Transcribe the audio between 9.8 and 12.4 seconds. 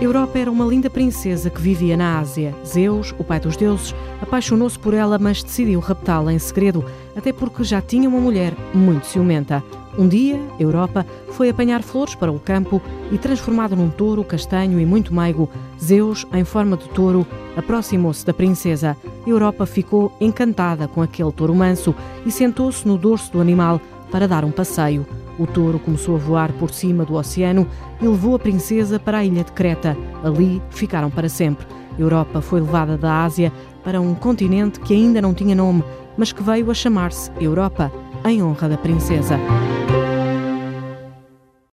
Um dia, Europa foi apanhar flores para o